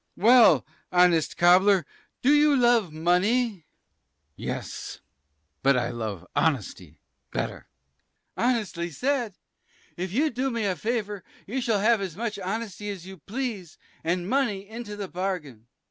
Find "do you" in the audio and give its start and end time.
2.23-2.55